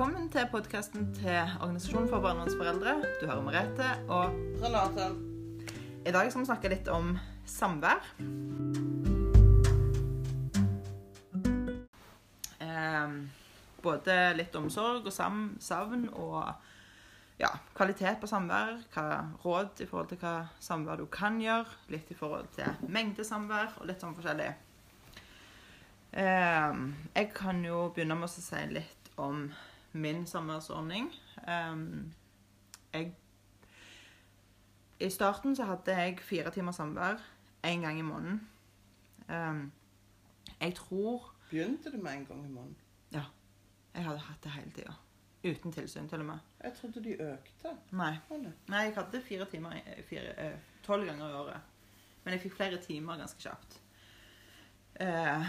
[0.00, 2.92] Velkommen til podkasten til Organisasjonen for barnevernsforeldre.
[3.20, 4.30] Du hører Merete, og
[4.62, 5.10] Renate.
[6.08, 7.10] i dag skal vi snakke litt om
[7.44, 8.00] samvær.
[12.64, 13.12] Eh,
[13.84, 16.48] både litt omsorg og savn og
[17.36, 18.78] ja, kvalitet på samvær.
[18.94, 19.04] Hva
[19.44, 21.76] råd i forhold til hva samvær du kan gjøre.
[21.92, 24.48] Litt i forhold til mengde samvær og litt sånn forskjellig.
[26.24, 26.86] Eh,
[27.18, 29.44] jeg kan jo begynne med å si litt om
[29.92, 31.12] min samværsordning.
[31.48, 32.12] Um,
[32.92, 33.12] jeg
[35.00, 37.14] I starten så hadde jeg fire timer samvær
[37.66, 38.48] én gang i måneden.
[39.28, 39.72] Um,
[40.60, 42.76] jeg tror Begynte det med en gang i måneden?
[43.12, 43.22] Ja.
[43.94, 44.92] jeg hadde hatt det hele tida.
[45.44, 46.38] Uten tilsyn, til og med.
[46.64, 47.70] Jeg trodde de økte.
[47.90, 48.14] Nei.
[48.68, 48.82] Nei.
[48.84, 49.72] Jeg hadde fire timer
[50.08, 51.60] fire, eh, tolv ganger i året.
[52.24, 53.80] Men jeg fikk flere timer ganske kjapt.
[55.00, 55.46] Eh,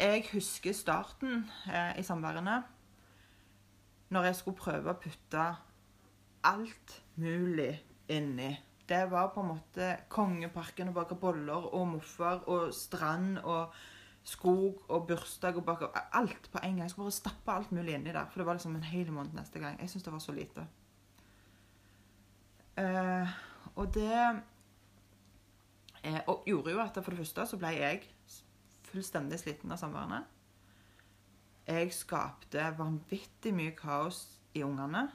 [0.00, 2.62] jeg husker starten eh, i samværene.
[4.12, 5.46] Når jeg skulle prøve å putte
[6.44, 7.72] alt mulig
[8.12, 8.50] inni.
[8.88, 13.72] Det var på en måte Kongeparken og bake boller og moffer og strand og
[14.24, 16.82] skog og bursdag og bake Alt på en gang.
[16.82, 18.26] Jeg skulle bare stappe alt mulig inni der.
[18.30, 19.80] For det var liksom en hel måned neste gang.
[19.80, 20.66] Jeg syns det var så lite.
[22.78, 23.28] Uh,
[23.76, 24.42] og det
[26.06, 28.06] uh, og gjorde jo at for det første så ble jeg
[28.88, 30.22] fullstendig sliten av samværene.
[31.66, 34.24] Jeg skapte vanvittig mye kaos
[34.54, 35.06] i ungene.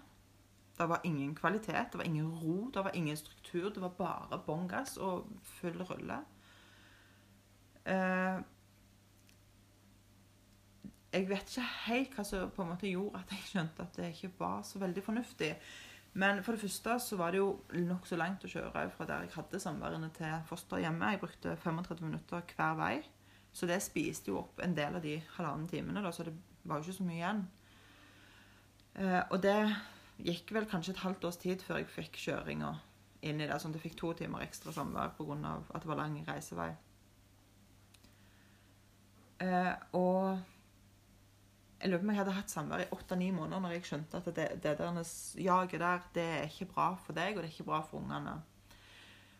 [0.77, 3.69] Det var ingen kvalitet, det var ingen ro, det var ingen struktur.
[3.69, 5.25] Det var bare bånn gass og
[5.57, 6.21] full rulle.
[7.87, 8.39] Eh,
[11.13, 14.09] jeg vet ikke helt hva som på en måte gjorde at jeg skjønte at det
[14.13, 15.53] ikke var så veldig fornuftig.
[16.17, 19.35] Men for det første så var det jo nokså langt å kjøre fra der jeg
[19.35, 21.11] hadde samværende til fosterhjemmet.
[21.15, 22.95] Jeg brukte 35 minutter hver vei.
[23.57, 26.35] Så det spiste jo opp en del av de halvannen timene, da, så det
[26.67, 27.39] var jo ikke så mye igjen.
[29.01, 29.57] Eh, og det
[30.27, 32.75] gikk vel kanskje et halvt års tid før jeg fikk kjøringa
[33.25, 33.57] inn i det.
[33.57, 35.55] Sånn at jeg fikk to timer ekstra samvær pga.
[35.73, 36.69] at det var lang reisevei.
[39.41, 40.37] Eh, og
[41.77, 44.29] jeg lurer på om jeg hadde hatt samvær i åtte-ni måneder når jeg skjønte at
[44.37, 45.01] det, det der
[45.41, 48.37] jaget der, det er ikke bra for deg, og det er ikke bra for ungene.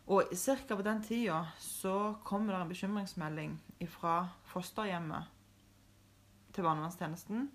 [0.07, 0.75] Og ca.
[0.75, 3.57] på den tida så kommer det en bekymringsmelding
[3.91, 5.33] fra fosterhjemmet
[6.55, 7.49] til barnevernstjenesten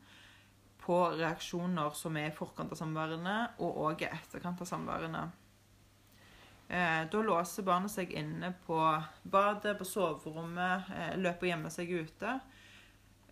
[0.83, 5.23] på reaksjoner som er i forkant av samværene, og òg i etterkant av samværene.
[6.69, 8.79] Eh, da låser barnet seg inne på
[9.23, 12.41] badet, på soverommet, eh, løper og gjemmer seg ute.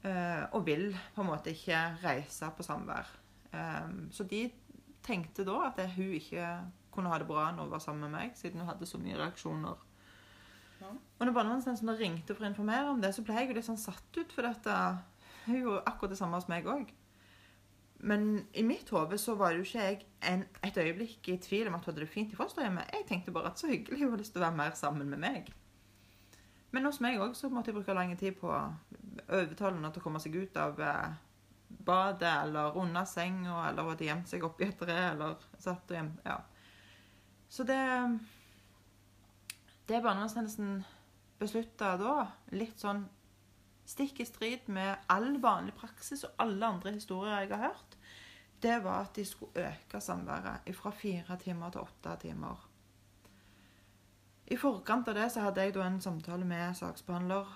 [0.03, 3.09] Eh, og vil på en måte ikke reise på samvær.
[3.53, 4.47] Eh, så de
[5.03, 6.47] tenkte da at hun ikke
[6.95, 9.19] kunne ha det bra når hun var sammen med meg, siden hun hadde så mye
[9.19, 9.87] reaksjoner.
[10.81, 10.91] Ja.
[10.91, 13.81] Og når barnevernstjenesten ringte for å informere om det, så ble jeg jo litt sånn
[13.81, 14.77] satt ut, for dette
[15.47, 16.91] hun gjorde akkurat det samme hos meg òg.
[18.01, 21.77] Men i mitt hode så var jo ikke jeg en, et øyeblikk i tvil om
[21.77, 22.95] at hun hadde det fint i fosterhjemmet.
[22.97, 25.21] Jeg tenkte bare at så hyggelig hun hadde lyst til å være mer sammen med
[25.21, 25.51] meg.
[26.73, 28.61] Men hos meg òg så måtte jeg bruke lang tid på å
[29.27, 31.19] overtale henne til å komme seg ut av eh,
[31.69, 35.99] badet eller under senga, eller hun hadde gjemt seg oppi et tre, eller satt og
[35.99, 36.41] gjemt Ja.
[37.51, 38.19] Så det
[39.91, 40.85] Det barnevernstjenesten
[41.41, 43.09] beslutta da, litt sånn
[43.91, 47.97] stikk i strid med all vanlig praksis og alle andre historier jeg har hørt,
[48.63, 52.61] det var at de skulle øke samværet fra fire timer til åtte timer.
[54.51, 57.51] I forkant av det så hadde jeg da en samtale med saksbehandler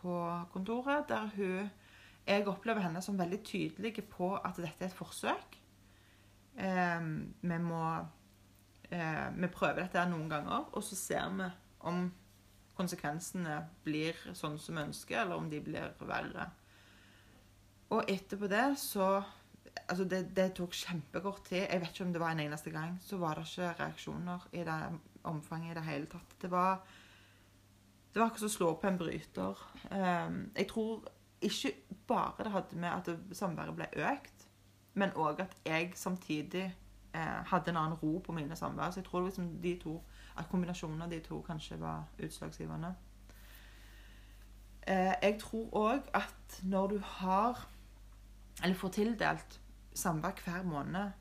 [0.00, 0.16] på
[0.52, 1.70] kontoret, der hun
[2.26, 5.56] Jeg opplever henne som veldig tydelig på at dette er et forsøk.
[6.56, 7.00] Eh,
[7.40, 7.80] vi må
[8.90, 11.50] eh, Vi prøver dette noen ganger, og så ser vi
[11.90, 12.08] om
[12.76, 16.48] konsekvensene blir sånn som vi ønsker, eller om de blir verre.
[17.90, 19.18] Og etterpå det så
[19.90, 21.64] Altså, det, det tok kjempekort tid.
[21.70, 22.96] Jeg vet ikke om det var en eneste gang.
[23.02, 24.78] Så var det ikke reaksjoner i det
[25.30, 26.34] omfanget i det hele tatt.
[26.42, 26.82] Det var
[28.12, 29.62] Det var akkurat som å slå på en bryter.
[29.90, 31.04] Um, jeg tror
[31.40, 31.72] ikke
[32.06, 34.46] bare det hadde med at samværet ble økt,
[34.94, 36.64] men òg at jeg samtidig
[37.14, 38.90] eh, hadde en annen ro på mine samvær.
[38.90, 40.00] Så jeg tror liksom de to,
[40.38, 42.94] at kombinasjonen av de to kanskje var utslagsgivende.
[44.86, 47.66] Eh, jeg tror òg at når du har
[48.62, 49.60] eller får tildelt
[49.96, 51.12] samvær hver måned,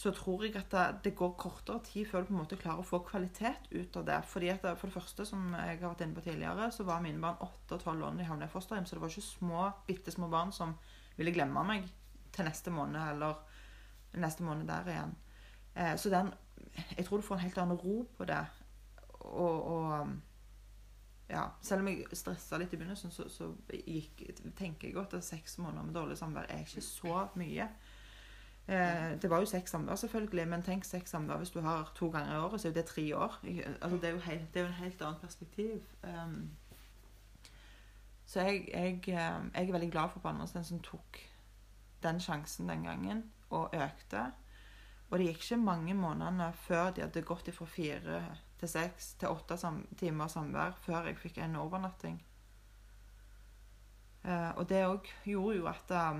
[0.00, 2.80] så tror jeg at det, det går kortere tid før du på en måte klarer
[2.80, 4.18] å få kvalitet ut av det.
[4.28, 7.02] Fordi at det, For det første, som jeg har vært inne på tidligere, så var
[7.04, 8.86] mine barn 8 og 12 år da de havnet i fosterhjem.
[8.86, 10.72] Så det var ikke små, bitte små barn som
[11.18, 11.88] ville glemme meg
[12.32, 13.42] til neste måned eller
[14.14, 15.14] neste måned der igjen.
[15.76, 16.32] Eh, så den,
[16.96, 18.46] jeg tror du får en helt annen ro på det.
[19.20, 20.08] Og, og
[21.30, 24.24] ja, selv om jeg stressa litt i begynnelsen, så, så gikk,
[24.58, 27.68] tenker jeg godt at seks måneder med dårlig samvær er ikke så mye.
[28.70, 32.10] Eh, det var jo seks samvær, selvfølgelig, men tenk seks samvær hvis du har to
[32.10, 33.38] ganger i året, så er jo det tre år.
[33.80, 35.80] Altså, det, er jo helt, det er jo en helt annet perspektiv.
[36.02, 36.50] Um,
[38.26, 39.14] så jeg, jeg, eh,
[39.54, 41.18] jeg er veldig glad for barndomsvenn som tok
[42.02, 44.30] den sjansen den gangen, og økte.
[45.10, 48.22] Og det gikk ikke mange månedene før de hadde gått fra fire
[48.60, 49.56] til seks til åtte
[49.98, 52.20] timer samvær, før jeg fikk en overnatting.
[54.20, 56.18] Uh, og det òg gjorde jo at uh,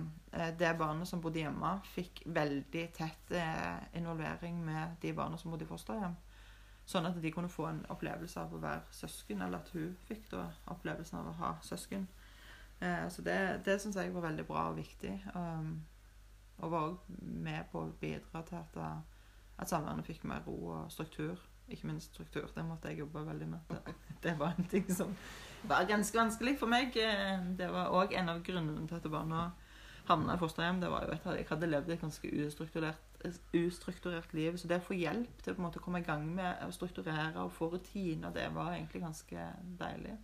[0.58, 5.66] det barnet som bodde hjemme, fikk veldig tett uh, involvering med de barna som bodde
[5.66, 6.16] i fosterhjem.
[6.88, 10.30] Sånn at de kunne få en opplevelse av å være søsken, eller at hun fikk
[10.32, 12.08] da opplevelsen av å ha søsken.
[13.12, 13.36] Så det,
[13.66, 15.12] det syns jeg var veldig bra og viktig.
[15.36, 15.74] Um,
[16.62, 18.98] og var òg med på å bidra til at, eh,
[19.58, 21.38] at samværene fikk mer ro og struktur.
[21.70, 22.48] Ikke minst struktur.
[22.54, 23.58] Det måtte jeg jobbe veldig med.
[23.70, 25.14] Det, det var en ting som
[25.62, 26.96] var ganske vanskelig for meg.
[26.96, 29.50] Eh, Det var òg en av grunnene til at barna
[30.10, 30.80] havna i fosterhjem.
[30.80, 34.56] Det var jo at jeg hadde levd et ganske ustrukturert, ustrukturert liv.
[34.58, 36.72] Så det å få hjelp til på en måte å komme i gang med å
[36.74, 39.46] strukturere og få rutiner, det var egentlig ganske
[39.80, 40.16] deilig.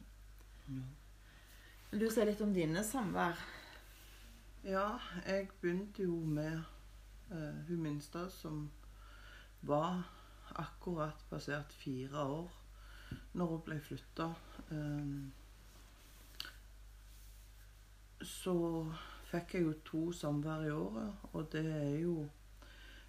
[1.90, 3.38] Vil du si litt om dine samvær?
[4.66, 6.62] Ja, jeg begynte jo med
[7.30, 8.70] uh, hun minste som
[9.62, 10.00] var
[10.56, 12.48] akkurat passert fire år
[13.32, 14.26] når hun ble flytta.
[18.22, 18.56] så
[19.30, 22.26] fikk jeg jo to samvær i året, og det er jo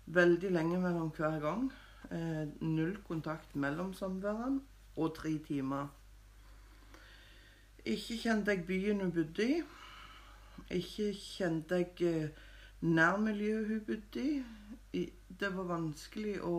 [0.06, 1.72] veldig lenge mellom hver gang.
[2.12, 4.62] Eh, null kontakt mellom samværene
[4.96, 5.88] og tre timer.
[7.86, 9.62] Ikke kjente jeg byen hun bodde i.
[10.70, 12.30] Ikke kjente jeg eh,
[12.82, 14.44] nærmiljøet hun bodde
[14.94, 15.10] i.
[15.40, 16.58] Det var vanskelig å,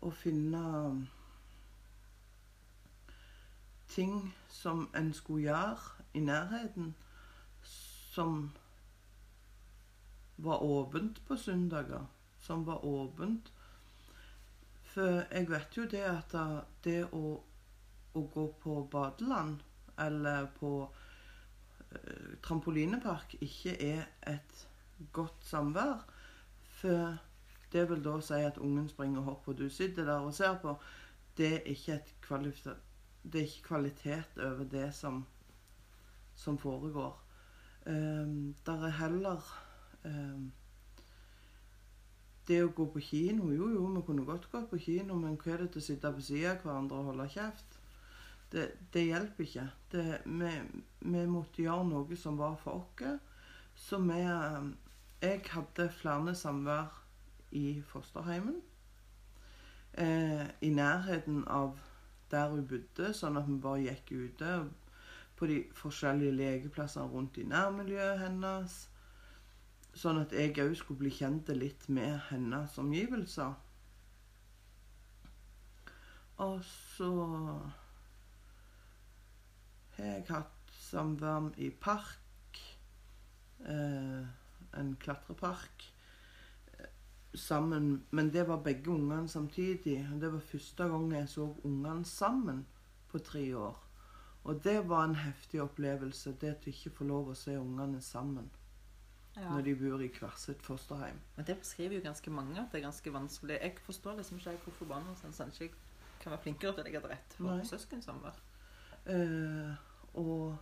[0.00, 0.64] å finne
[3.90, 6.94] ting som en skulle gjøre i nærheten,
[7.62, 8.50] som
[10.36, 12.06] var åpent på søndager.
[12.40, 13.52] Som var åpent.
[14.82, 16.34] For jeg vet jo det at
[16.84, 17.36] det å,
[18.14, 19.60] å gå på badeland
[20.00, 20.72] eller på
[22.42, 24.68] trampolinepark ikke er et
[25.12, 26.06] godt samvær.
[26.80, 27.16] For
[27.72, 30.58] det vil da si at ungen springer og hopper, og du sitter der og ser
[30.62, 30.76] på.
[31.36, 32.00] Det er ikke,
[33.22, 35.26] det er ikke kvalitet over det som,
[36.34, 37.26] som foregår.
[37.86, 39.40] Um, der er heller
[40.04, 40.52] um,
[42.48, 45.54] Det å gå på kino Jo, jo, vi kunne godt gått på kino, men hva
[45.54, 47.69] er det til å sitte på siden av hverandre og holde kjeft?
[48.52, 49.66] Det, det hjelper ikke.
[49.92, 50.54] Det, vi,
[51.00, 53.20] vi måtte gjøre noe som var for oss.
[53.74, 54.74] Så vi um,
[55.22, 56.90] Jeg hadde flere samvær
[57.52, 58.60] i fosterheimen.
[59.94, 61.78] Eh, I nærheten av
[62.30, 64.52] der hun bodde, sånn at vi bare gikk ute
[65.36, 68.76] på de forskjellige lekeplassene rundt i nærmiljøet hennes.
[69.98, 73.56] Sånn at jeg òg skulle bli kjent litt med hennes omgivelser.
[76.40, 77.10] Og så
[80.02, 82.60] har jeg hatt samvær i park.
[83.68, 84.26] Eh,
[84.80, 85.86] en klatrepark.
[86.78, 86.86] eh,
[87.34, 90.08] Sammen, men det var begge ungene samtidig.
[90.14, 92.66] og Det var første gang jeg så ungene sammen
[93.08, 93.76] på tre år.
[94.44, 98.00] Og det var en heftig opplevelse, det at du ikke får lov å se ungene
[98.00, 98.50] sammen
[99.36, 99.50] Ja.
[99.54, 101.20] når de bor i hvert sitt fosterhjem.
[101.36, 103.58] Men det beskriver jo ganske mange at det er ganske vanskelig.
[103.62, 105.74] Jeg forstår liksom ikke hvorfor barna sånn, ikke
[106.20, 108.34] kan være flinkere til å legge til rette for søskensamvær.
[109.06, 109.76] Eh,
[110.14, 110.56] og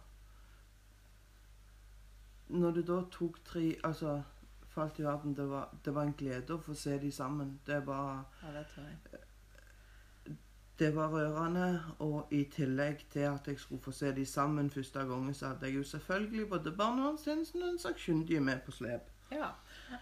[2.48, 4.22] når det da tok tre Altså,
[4.68, 7.58] for alt i verden, det var, det var en glede å få se de sammen.
[7.66, 10.36] Det var, Ja, det tror jeg.
[10.78, 11.82] det var rørende.
[11.98, 15.66] Og i tillegg til at jeg skulle få se de sammen første gangen, så hadde
[15.66, 19.10] jeg jo selvfølgelig både barnevernstjenesten og en sakkyndig med på slep.
[19.32, 19.50] Ja,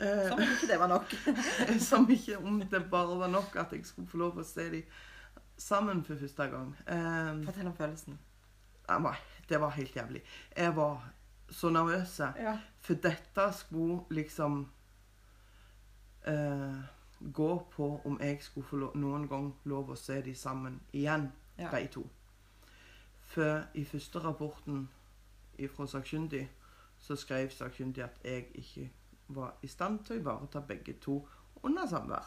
[0.00, 1.10] Eh, Som om ikke det var nok.
[1.90, 4.78] som ikke om det bare var nok at jeg skulle få lov å se de
[5.60, 6.70] sammen for første gang.
[6.88, 8.18] Eh, Fortell om følelsen.
[8.98, 10.22] Var- det var helt jævlig.
[10.56, 11.12] Jeg var
[11.50, 12.18] så nervøs.
[12.18, 12.58] Ja.
[12.78, 14.70] For dette skulle liksom
[16.26, 16.76] eh,
[17.32, 21.32] gå på om jeg skulle få lov, noen gang lov å se de sammen igjen,
[21.58, 21.70] Ja.
[21.70, 22.06] de to.
[23.20, 24.88] For i første rapporten
[25.76, 26.48] fra sakkyndig
[26.98, 28.90] så skrev sakkyndig at jeg ikke
[29.28, 31.28] var i stand til å ivareta begge to
[31.62, 32.24] under samvær.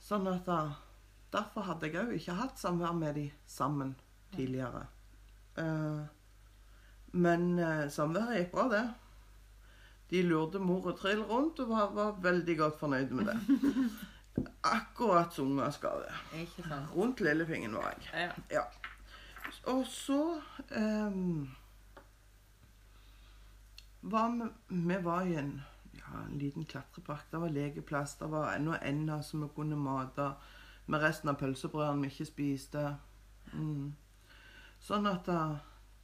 [0.00, 0.58] Sånn at da,
[1.32, 3.96] Derfor hadde jeg òg ikke hatt samvær med de sammen
[4.36, 4.86] tidligere.
[5.58, 6.06] Uh,
[7.12, 8.84] men uh, samværet gikk bra, det.
[10.10, 13.38] De lurte mor og trill rundt og var, var veldig godt fornøyd med det.
[14.78, 16.46] Akkurat som unger skal det.
[16.94, 18.32] Rundt lillefingeren var jeg.
[18.50, 18.62] Ja.
[19.66, 20.40] Og så
[20.76, 21.50] um,
[24.00, 25.60] var vi, vi var i en,
[25.92, 27.26] ja, en liten klatrepark.
[27.30, 28.14] Det var lekeplass.
[28.14, 30.30] Det var ennå ender som vi kunne mate
[30.88, 32.84] med resten av pølsebrødene vi ikke spiste.
[33.52, 33.94] Mm.
[34.82, 35.42] Sånn at da,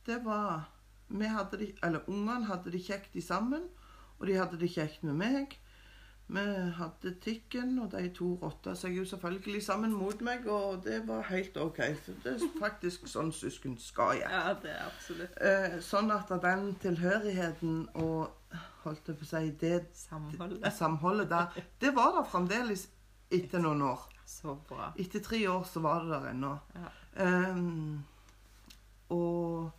[0.07, 0.71] det var
[1.09, 3.69] vi hadde de, eller Ungene hadde det kjekt sammen,
[4.19, 5.59] og de hadde det kjekt med meg.
[6.27, 6.43] Vi
[6.79, 11.27] hadde Tikken, og de to rotta seg jo selvfølgelig sammen mot meg, og det var
[11.29, 11.83] helt OK.
[12.07, 14.33] For det er faktisk sånn søsken skal gjøre.
[14.33, 18.33] Ja, det er absolutt Eh, sånn at den tilhørigheten og
[18.87, 20.73] holdt jeg på å si det samholdet.
[20.73, 22.89] samholdet der, det var der fremdeles
[23.31, 24.09] etter noen år.
[24.35, 24.91] Så bra.
[24.99, 26.53] Etter tre år så var det der ennå.
[26.75, 26.89] Ja.
[27.55, 28.05] Um,
[29.15, 29.71] og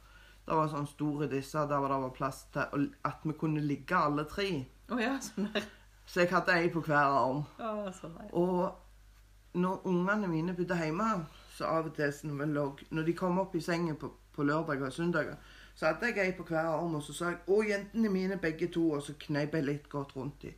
[0.46, 4.24] det var sånn store disse der det var plass til at vi kunne ligge alle
[4.30, 4.48] tre.
[4.94, 5.66] Oh, ja, sånn der.
[6.06, 7.44] Så jeg hadde ei på hver arm.
[7.60, 8.30] Oh, sånn der.
[8.38, 11.10] Og når ungene mine bodde hjemme,
[11.56, 14.94] så av og til så når, de kom opp i sengen på, på lørdager og
[14.94, 15.36] søndager,
[15.76, 18.68] så hadde jeg ei på hver arm, og så sa jeg 'Å, jentene mine begge
[18.72, 20.54] to', og så kneip jeg litt godt rundt dem.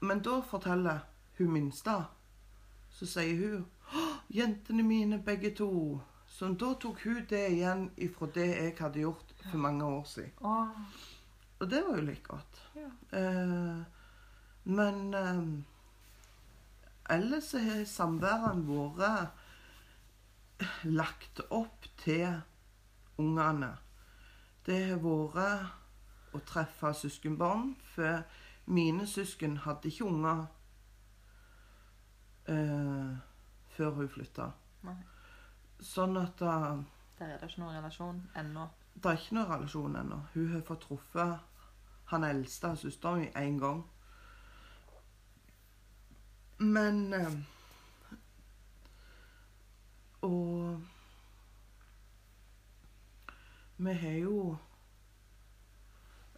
[0.00, 1.04] Men da forteller
[1.38, 1.96] hun minste,
[3.00, 6.00] så sier hun 'Å, jentene mine begge to'.
[6.28, 10.32] Så da tok hun det igjen ifra det jeg hadde gjort for mange år siden.
[10.40, 10.68] Å,
[11.60, 12.60] Og det var jo like godt.
[12.76, 12.90] ja.
[13.18, 13.82] Eh,
[14.64, 15.42] men eh,
[17.16, 19.30] ellers har samværene våre
[20.84, 22.40] lagt opp til
[23.18, 23.74] ungene.
[24.66, 28.22] Det har vært å treffe søskenbarn, for
[28.66, 30.46] mine søsken hadde ikke unger
[32.50, 33.16] eh,
[33.76, 34.50] før hun flytta.
[35.80, 36.54] Sånn at da,
[37.18, 38.66] Der er det ikke noen relasjon ennå.
[38.94, 40.18] det er ikke noen relasjon ennå.
[40.34, 41.38] Hun har fått truffet
[42.10, 43.84] han eldste av søsteren min én gang.
[46.58, 47.36] Men eh,
[50.22, 50.80] Og
[53.80, 54.56] vi har jo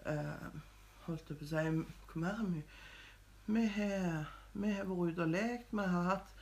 [0.06, 0.60] eh,
[1.06, 1.64] Holdt jeg på å si
[2.12, 2.62] Hvor mer er vi?
[3.56, 5.72] Vi har, vi har vært ute og lekt.
[5.72, 6.34] Vi har hatt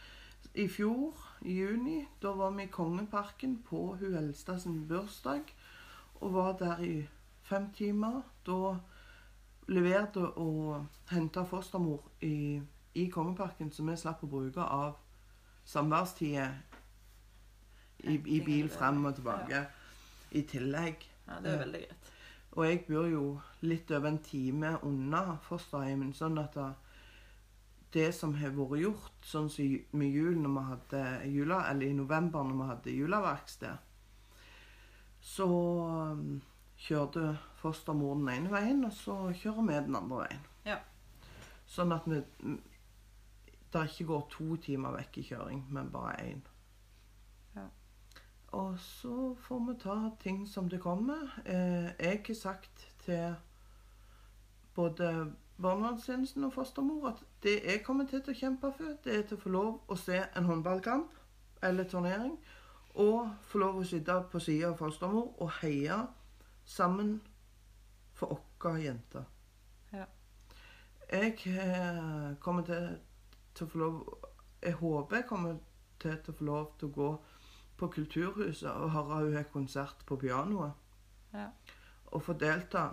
[0.55, 1.15] I fjor,
[1.47, 5.53] i juni, da var vi i Kongeparken på hun eldste sin bursdag.
[6.21, 6.95] Og var der i
[7.43, 8.23] fem timer.
[8.47, 8.75] Da
[9.71, 12.61] leverte og henta fostermor i,
[12.95, 14.99] i Kongeparken, så vi slapp å bruke av
[15.71, 16.49] samværstida
[18.11, 19.65] i, i bil frem og tilbake
[20.35, 21.07] i tillegg.
[21.29, 22.13] Ja, det er veldig greit.
[22.59, 23.25] Og jeg bor jo
[23.63, 26.73] litt over en time unna fosterhjemmet, sånn at da,
[27.93, 31.97] det som har vært gjort, sånn som med jul når vi hadde jula, eller i
[31.97, 33.87] november når vi hadde juleverksted,
[35.21, 36.41] så um,
[36.81, 40.47] kjørte fostermor den ene veien, og så kjører vi den andre veien.
[40.69, 40.79] Ja.
[41.71, 42.23] Sånn at vi
[43.73, 46.41] det ikke går to timer vekk i kjøring, men bare én.
[47.55, 47.67] Ja.
[48.59, 51.31] Og så får vi ta ting som det kommer.
[51.45, 53.37] Eh, jeg har sagt til
[54.75, 59.39] både barnevernstjenesten og fostermor at det jeg kommer til å kjempe for, det er til
[59.39, 61.17] å få lov å se en håndballkamp
[61.63, 62.39] eller turnering,
[62.95, 65.99] og få lov å sitte på sida av fostermor og heie
[66.65, 67.21] sammen
[68.15, 69.25] for våre jenter.
[69.93, 70.05] Ja.
[71.13, 72.89] Jeg eh, kommer til,
[73.55, 74.01] til å få lov
[74.63, 75.55] Jeg håper jeg kommer
[75.99, 77.11] til, til å få lov til å gå
[77.81, 80.73] på Kulturhuset og høre har konsert på pianoet.
[81.33, 81.47] Ja.
[82.13, 82.91] Og få delta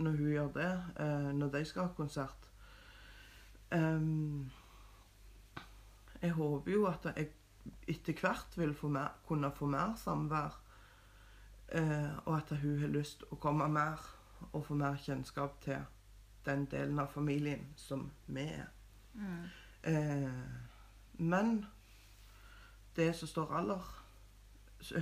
[0.00, 0.70] når hun gjør det,
[1.04, 2.46] eh, når de skal ha konsert.
[6.22, 7.28] Jeg håper jo at jeg
[7.88, 10.58] etter hvert vil få mer, kunne få mer samvær.
[11.72, 14.02] Eh, og at hun har lyst å komme mer
[14.52, 15.78] og få mer kjennskap til
[16.46, 18.66] den delen av familien som vi er.
[19.14, 19.44] Mm.
[19.82, 20.40] Eh,
[21.22, 21.66] men
[22.96, 23.92] det som står aller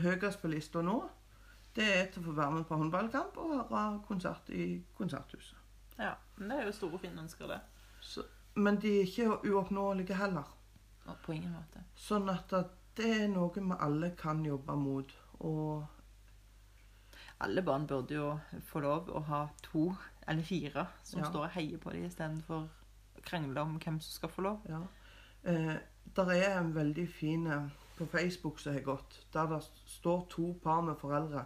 [0.02, 0.98] høyest på lista nå,
[1.76, 5.56] det er til å få være med på håndballkamp og høre konsert i Konserthuset.
[5.98, 6.14] ja.
[6.36, 7.60] Men det er jo store, fine ønsker, det.
[8.00, 8.22] Så,
[8.54, 10.44] men de er ikke uoppnåelige heller.
[11.24, 11.82] På ingen måte.
[11.96, 15.12] Sånn at at det er noe vi alle kan jobbe mot.
[15.40, 15.86] Og
[17.40, 19.94] Alle barn burde jo få lov å ha to
[20.26, 21.26] eller fire som Ja.
[21.30, 24.60] står og heier på dem istedenfor å krangle om hvem som skal få lov.
[24.68, 24.80] ja.
[25.44, 25.76] Eh,
[26.16, 30.52] der er en veldig fin eh, på Facebook som har gått, der det står to
[30.62, 31.44] par med foreldre.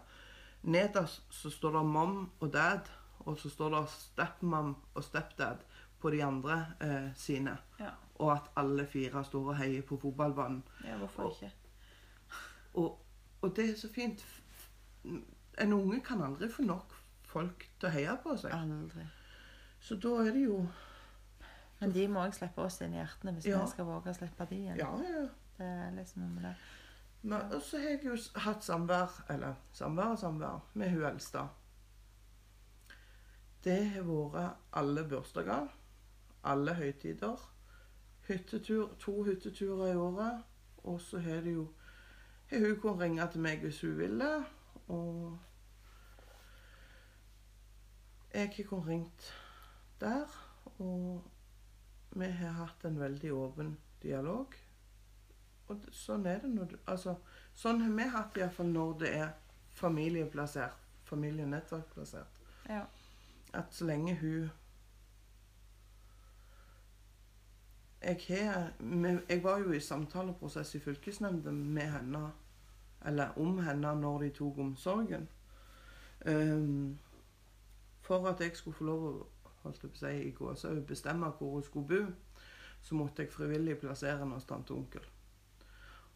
[0.62, 2.90] Nederst så står det mom og dad,
[3.26, 5.64] og så står det stepmom og stepdad
[6.02, 7.56] på de andre eh, sine.
[7.80, 7.90] Ja.
[8.18, 10.62] Og at alle fire står og heier på fotballbanen.
[10.84, 11.52] ja, hvorfor ikke?
[12.74, 12.98] Og,
[13.42, 14.24] og det er så fint.
[15.60, 16.94] En unge kan aldri få nok
[17.26, 18.54] folk til å heie på seg.
[18.54, 19.04] Aldri.
[19.82, 20.62] Så da er det jo
[21.80, 23.58] Men de må òg slippe oss inn i hjertene hvis Ja.
[23.64, 24.76] vi skal våge å slippe de inn.
[24.78, 25.24] Ja, ja.
[25.58, 26.54] Det er liksom noe med det.
[27.54, 31.44] Og så har jeg jo hatt samvær, eller samvær og samvær, med hun eldste.
[33.64, 35.68] Det har vært alle bursdager,
[36.42, 37.44] alle høytider,
[38.26, 40.42] hyttetur, to hytteturer i året,
[40.82, 41.68] og så har det jo
[42.50, 44.30] har hun kunnet ringe til meg hvis hun ville,
[44.88, 45.38] og
[48.34, 49.30] jeg har kunnet ringt
[50.00, 50.34] der,
[50.78, 51.22] og
[52.12, 54.58] vi har hatt en veldig åpen dialog.
[55.72, 57.16] Og sånn er det når du Altså,
[57.54, 59.30] sånn har vi hatt det iallfall når det er
[59.76, 60.78] familieplassert.
[61.08, 62.40] Familienettverkplassert.
[62.68, 62.84] Ja.
[63.52, 64.50] At så lenge hun
[68.02, 68.72] jeg, har,
[69.28, 72.22] jeg var jo i samtaleprosess i fylkesnemnda med henne,
[73.06, 75.28] eller om henne, når de tok omsorgen.
[76.26, 76.98] Um,
[78.00, 79.12] for at jeg skulle få lov å
[79.62, 82.02] holdt jeg på å si, i gåsehud bestemme hvor hun skulle bo,
[82.82, 85.06] så måtte jeg frivillig plassere henne hos tante og onkel.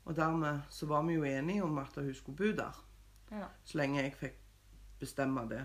[0.06, 2.82] Og dermed så var vi jo enige om at hun skulle bo der,
[3.30, 3.46] Ja.
[3.64, 4.36] så lenge jeg fikk
[5.00, 5.64] bestemme det.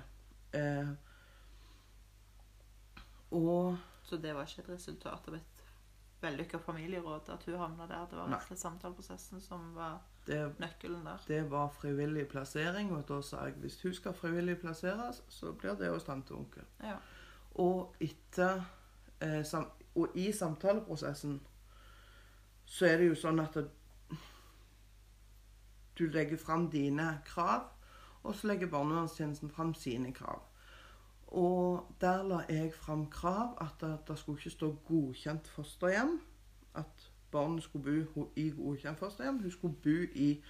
[0.53, 0.87] Eh,
[3.31, 5.61] og Så det var ikke et resultat av et
[6.21, 8.07] vellykka familieråd at hun havna der.
[8.09, 11.21] Det var rett og slett samtaleprosessen som var det, nøkkelen der.
[11.27, 15.73] det var frivillig plassering, og da sa jeg hvis hun skal frivillig plasseres, så blir
[15.79, 16.63] det hos tante og onkel.
[16.83, 16.97] Ja.
[17.55, 18.61] Og etter
[19.21, 21.41] eh, sam, Og i samtaleprosessen
[22.65, 23.65] så er det jo sånn at det,
[25.99, 27.61] du legger fram dine krav,
[28.23, 30.41] og så legger barnevernstjenesten fram sine krav.
[31.27, 36.19] Og der la jeg fram krav at det, det skulle ikke stå 'godkjent fosterhjem'.
[36.75, 39.41] At barnet skulle bo i godkjent fosterhjem.
[39.41, 40.43] Hun skulle bo i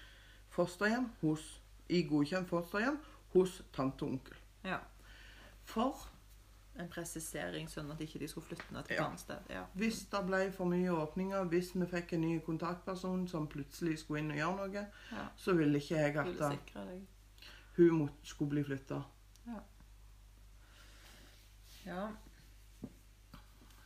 [0.50, 3.00] fosterhjem hos, i godkjent fosterhjem
[3.33, 4.36] hos tante og onkel.
[4.63, 4.77] ja.
[5.63, 6.11] For
[6.81, 9.05] En presisering, sånn at de ikke skulle flytte ned til et Ja.
[9.07, 9.38] annet sted.
[9.50, 9.63] Ja.
[9.75, 14.19] Hvis det ble for mye åpninger, hvis vi fikk en ny kontaktperson som plutselig skulle
[14.23, 15.27] inn og gjøre noe, Ja.
[15.38, 16.25] så ville ikke jeg at
[17.77, 19.03] hun skulle bli flytta.
[21.86, 22.08] Ja.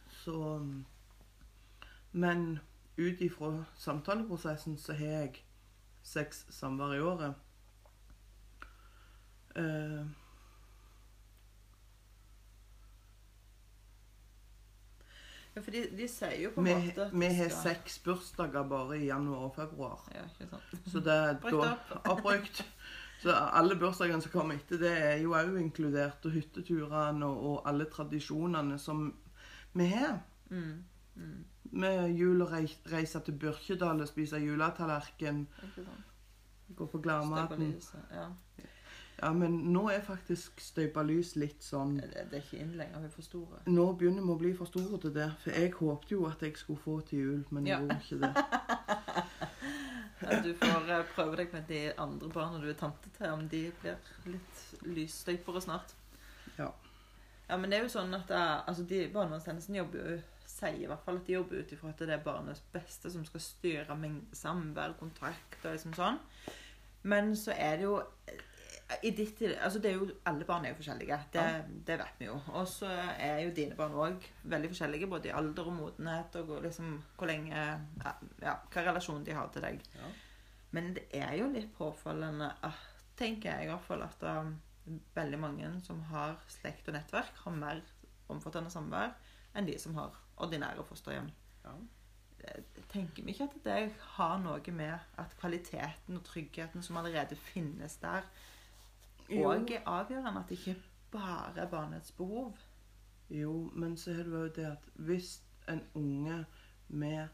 [0.09, 0.85] Så mm,
[2.11, 2.59] Men
[2.97, 5.41] ut ifra samtaleprosessen så har jeg
[6.03, 7.33] seks samvær i året.
[9.55, 10.05] Eh,
[15.55, 18.97] ja, for de, de sier jo på en måte at vi har seks bursdager bare
[18.99, 20.01] i januar og februar.
[20.13, 20.75] Ja, ikke sant.
[20.91, 21.37] Så det er
[22.11, 22.65] oppbrukt.
[23.23, 26.25] Så alle bursdagene som kommer etter, det er jo òg inkludert.
[26.27, 29.07] Og hytteturene og, og alle tradisjonene som
[29.73, 30.19] vi har.
[30.49, 30.83] Mm.
[31.15, 31.45] Mm.
[31.71, 35.47] Med jul og rei- reise til Børkedal og spise juletallerken.
[36.75, 37.71] Gå på Gladmaten.
[38.11, 38.27] Ja.
[39.21, 42.99] Ja, men nå er faktisk støypa lys litt sånn Det, det er ikke inn lenger.
[42.99, 43.61] vi er for store.
[43.71, 45.29] Nå begynner vi å bli for store til det.
[45.43, 47.79] For jeg håpte jo at jeg skulle få til jul, men jeg Ja.
[47.79, 48.33] gjorde ikke det.
[50.43, 53.59] Du får eh, prøve deg med de andre barna du er tante til, om de
[53.81, 53.97] blir
[54.31, 55.91] litt lysstøypere snart.
[56.57, 56.69] Ja.
[57.49, 60.15] Ja, men det er jo sånn at er, altså de Barnevernstjenesten jobber jo
[60.49, 63.25] sier i hvert fall at de jobber ut ifra at det er barnets beste som
[63.27, 63.97] skal styre
[64.33, 66.17] samvær, kontakt og liksom sånn.
[67.03, 67.99] Men så er det jo
[69.01, 71.17] i ditt, altså det er jo, Alle barn er jo forskjellige.
[71.33, 71.61] Det, Ja.
[71.87, 72.35] det vet vi jo.
[72.53, 76.61] Og så er jo dine barn òg veldig forskjellige, både i alder og modenhet og
[76.63, 78.13] liksom hvor lenge ja,
[78.69, 79.81] Hva relasjon de har til deg.
[79.95, 80.11] Ja.
[80.71, 82.51] Men det er jo litt påfallende,
[83.17, 84.53] tenker jeg i hvert fall, at um,
[85.15, 87.81] veldig mange som har slekt og nettverk, har mer
[88.29, 89.13] omfattende samvær
[89.55, 91.31] enn de som har ordinære fosterhjem.
[91.63, 91.75] Ja.
[92.91, 97.95] Tenker vi ikke at det har noe med at kvaliteten og tryggheten som allerede finnes
[98.03, 98.27] der.
[99.29, 100.39] Òg avgjørende.
[100.39, 100.75] At det ikke
[101.11, 102.57] bare er barnets behov.
[103.29, 106.45] Jo, men så er det jo det at hvis en unge
[106.87, 107.27] med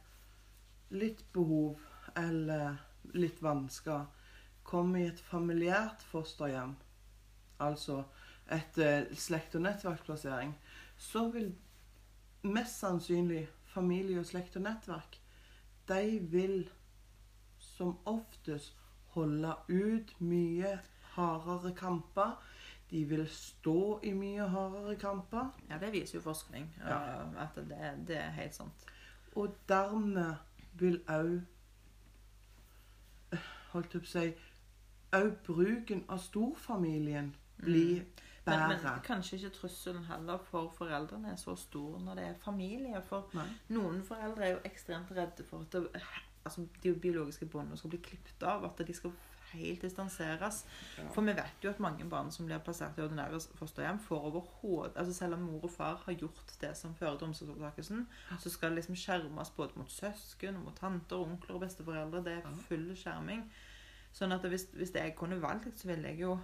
[0.90, 1.80] litt behov
[2.18, 2.78] eller
[3.14, 4.06] litt vansker
[4.64, 6.76] kommer i et familiært fosterhjem,
[7.60, 8.04] altså
[8.52, 10.54] et eh, slekt- og nettverksplassering,
[10.98, 11.52] så vil
[12.42, 15.22] mest sannsynlig familie og slekt og nettverk
[15.92, 16.70] de vil
[17.58, 18.78] som oftest
[19.16, 20.78] holde ut mye
[21.22, 22.36] hardere kamper.
[22.92, 25.52] De vil stå i mye hardere kamper.
[25.70, 26.68] Ja, det viser jo forskning.
[26.84, 26.98] Ja.
[27.24, 28.88] uh, At det, det er helt sant.
[29.36, 30.36] Og dermed
[30.74, 31.40] vil òg
[33.72, 34.26] Holdt jeg på å si
[35.16, 37.30] Òg bruken av storfamilien
[37.62, 38.22] bli mm.
[38.46, 38.68] bedre.
[38.68, 43.02] men kanskje ikke trusselen heller for foreldrene er så stor når det er familie.
[43.08, 43.48] For Nei.
[43.76, 46.04] noen foreldre er jo ekstremt redde for at det,
[46.46, 48.66] altså, de biologiske båndene skal bli klippet av.
[48.66, 49.12] At de skal
[49.54, 50.66] helt distanseres.
[50.98, 51.08] Ja.
[51.14, 54.98] For vi vet jo at mange barn som blir plassert i ordinære fosterhjem, får overhodet
[54.98, 58.08] altså Selv om mor og far har gjort det som fører til omsorgsovertakelsen,
[58.40, 62.24] så skal det liksom skjermes både mot søsken, mot tanter, onkler og besteforeldre.
[62.24, 63.46] Det er full skjerming.
[64.14, 66.40] Sånn at hvis, hvis jeg kunne valgt, så ville jeg jo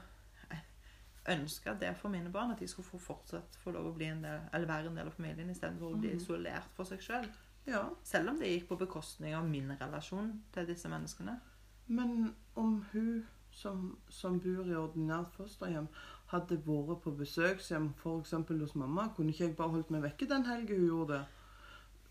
[1.27, 2.51] ønska det for mine barn.
[2.51, 5.09] At de skulle få fortsatt få lov å bli en del, eller være en del
[5.09, 6.17] av familien istedenfor å bli Mhm.
[6.21, 7.27] isolert for seg sjøl.
[7.67, 11.39] Ja, Selv om det gikk på bekostning av min relasjon til disse menneskene.
[11.87, 15.87] Men om hun som, som bor i ordinært fosterhjem,
[16.33, 18.31] hadde vært på besøkshjem f.eks.
[18.49, 21.25] hos mamma, kunne ikke jeg bare holdt meg vekke den helga hun gjorde det?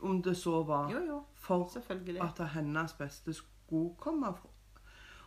[0.01, 1.71] Om det så var Jo, jo, for
[2.25, 4.51] at hennes beste skulle komme fra.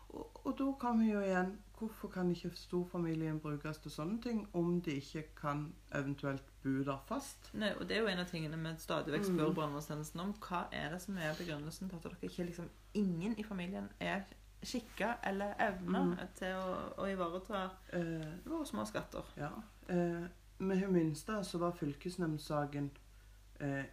[0.09, 4.41] Og, og da kan vi jo igjen Hvorfor kan ikke storfamilien brukes til sånne ting
[4.57, 5.61] om de ikke kan
[5.95, 7.53] eventuelt bo der fast?
[7.53, 9.55] Nei, og Det er jo en av tingene vi stadig vekk spør Mm.
[9.55, 10.33] brannvernstjenesten om.
[10.33, 14.25] Hva er det som er begrunnelsen til at dere ikke liksom Ingen i familien er
[14.63, 16.17] skikka eller evner Mm.
[16.35, 19.23] til å, å ivareta Eh, våre små skatter.
[19.37, 19.49] ja.
[19.89, 20.27] Eh,
[20.59, 22.91] med hun minste så var fylkesnemndsaken
[23.59, 23.85] eh,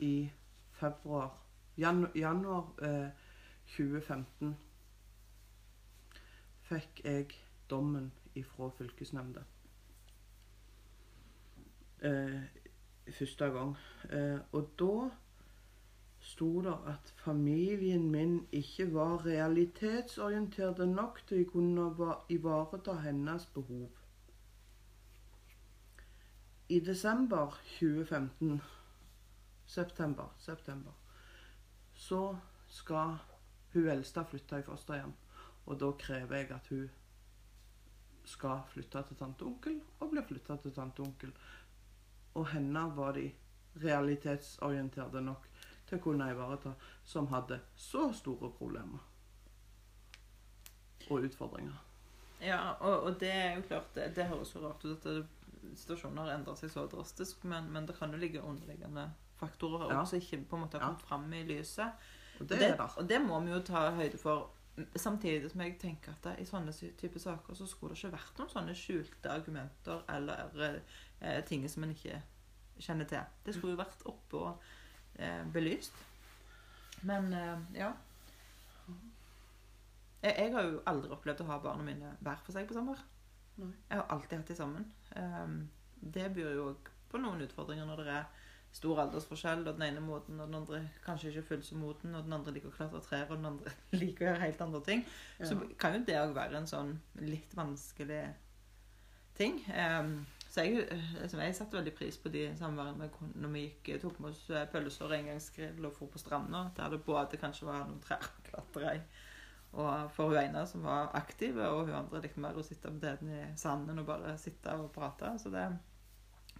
[0.00, 0.30] i
[0.72, 1.30] februar
[1.76, 3.10] Janu Januar eh,
[3.76, 4.56] 2015
[6.62, 7.26] fikk jeg
[7.70, 9.42] dommen ifra fylkesnemnda.
[12.02, 12.40] Eh,
[13.18, 13.76] første gang.
[14.10, 15.10] Eh, og da
[16.24, 23.90] sto det at familien min ikke var realitetsorientert nok til å kunne ivareta hennes behov.
[26.68, 28.62] I desember 2015
[29.66, 30.92] September, september
[31.94, 32.36] så
[32.68, 33.16] skal
[33.74, 35.12] hun eldste flytte i fosterhjem.
[35.66, 36.88] Og da krever jeg at hun
[38.24, 41.32] skal flytte til tante onkel, og bli flytta til tante onkel.
[42.34, 43.28] Og henne var de
[43.82, 45.48] realitetsorienterte nok
[45.98, 48.98] å kunne ivareta, som hadde så store problemer
[51.10, 51.74] og utfordringer.
[52.44, 55.26] Ja, og, og det er jo klart Det, det høres jo rart ut at
[55.78, 59.06] situasjonen har endret seg så drastisk, men, men det kan jo ligge underliggende
[59.40, 60.02] faktorer her Ja.
[60.04, 60.90] som ikke på en måte har Ja.
[60.90, 62.04] kommet fram i lyset.
[62.40, 64.50] Og det, det, og det må vi jo ta høyde for.
[64.98, 68.38] Samtidig som jeg tenker at det, i sånne type saker så skulle det ikke vært
[68.40, 70.80] noen sånne skjulte argumenter eller
[71.20, 72.18] eh, ting som en ikke
[72.82, 73.22] kjenner til.
[73.46, 74.64] Det skulle jo vært oppe og eh,
[75.52, 75.94] belyst.
[77.04, 77.92] Men eh, ja.
[80.22, 83.00] Jeg, jeg har jo aldri opplevd å ha barna mine hver for seg på sommer.
[83.60, 83.70] Nei.
[83.90, 84.86] Jeg har alltid hatt de sammen.
[85.16, 85.58] Um,
[86.14, 88.24] det byr jo også på noen utfordringer når det er
[88.74, 92.24] stor aldersforskjell, og den ene moten, og den andre kanskje ikke fullt så moten, og
[92.26, 95.04] den andre liker å klatre trær, og den andre liker å gjøre helt andre ting.
[95.38, 95.50] Ja.
[95.50, 98.24] Så kan jo det òg være en sånn litt vanskelig
[99.38, 99.60] ting.
[99.70, 100.16] Um,
[100.54, 100.84] så jeg,
[101.18, 103.08] liksom, jeg satte veldig pris på de samværene
[103.42, 106.68] når vi gikk, tok med oss eh, pølser og engangsgrill og dro på stranda.
[106.76, 109.00] Der det både kanskje var noen trær å klatre i.
[109.74, 113.02] Og for hun ene som var aktiv, og hun andre likte mer å sitte på
[113.02, 115.32] teten i sanden og bare sitte og prate.
[115.42, 115.66] Så det,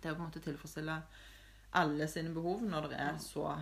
[0.00, 0.98] det å på en måte tilfredsstille
[1.78, 3.52] alle sine behov når det er så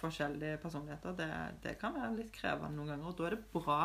[0.00, 1.28] forskjellige personligheter, det,
[1.68, 3.10] det kan være litt krevende noen ganger.
[3.12, 3.82] Og da er det bra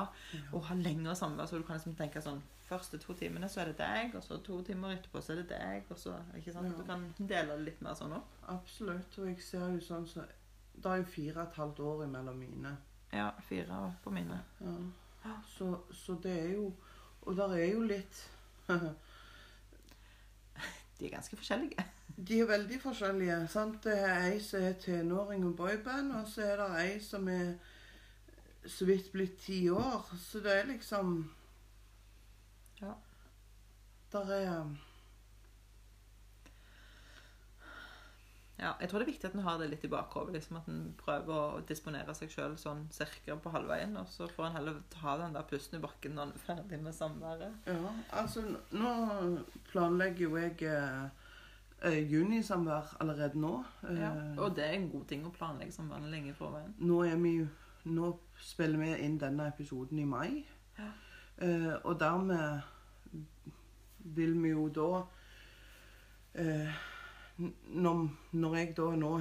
[0.56, 3.72] å ha lengre samvær, så du kan liksom tenke sånn Første to timene så er
[3.72, 6.68] det deg, og så to timer etterpå så er det deg, og så ikke sant?
[6.68, 6.76] Ja.
[6.76, 8.34] Du kan dele det litt mer sånn opp.
[8.52, 9.18] Absolutt.
[9.22, 10.26] Og jeg ser jo sånn så
[10.78, 12.74] Det er jo fire og et halvt år imellom mine.
[13.14, 14.42] Ja, fire år på mine.
[14.60, 15.38] Ja.
[15.48, 16.74] Så, så det er jo
[17.22, 18.20] Og der er jo litt
[21.00, 21.86] De er ganske forskjellige.
[22.18, 23.48] De er veldig forskjellige.
[23.48, 23.84] sant?
[23.84, 27.52] Det er ei som er tenåring og boyband, og så er det ei som er
[28.66, 30.10] så vidt blitt ti år.
[30.20, 31.30] Så det er liksom
[32.82, 32.94] Ja.
[34.12, 34.76] Der er
[38.58, 40.34] Ja, jeg tror det er viktig at en har det litt i bakhodet.
[40.34, 43.94] Liksom, at en prøver å disponere seg sjøl sånn cirka på halvveien.
[44.02, 46.80] Og så får en heller ta den der pusten i bakken når en er ferdig
[46.82, 47.54] med samværet.
[47.70, 48.42] Ja, altså
[48.74, 48.94] nå
[49.70, 51.06] planlegger jo jeg eh,
[51.86, 53.60] eh, junisamvær allerede nå.
[53.92, 54.12] Eh, Ja.
[54.42, 56.74] Og det er en god ting å planlegge samværet lenge i forveien.
[56.80, 57.38] Nå er vi
[57.88, 58.10] Nå
[58.44, 60.44] spiller vi inn denne episoden i mai.
[60.80, 60.90] Ja.
[61.38, 62.62] Eh, og dermed
[64.18, 64.90] vil vi jo da
[66.42, 66.80] eh,
[67.38, 69.12] når, når jeg da nå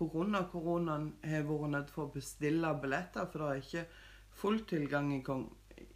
[0.00, 0.44] pga.
[0.52, 3.84] koronaen har vært nødt for å bestille billetter, for det er ikke
[4.40, 5.44] full tilgang i, Kong,